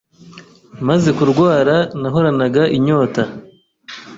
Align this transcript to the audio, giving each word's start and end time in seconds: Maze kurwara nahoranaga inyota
Maze 0.87 1.09
kurwara 1.17 1.75
nahoranaga 2.01 2.63
inyota 2.77 3.23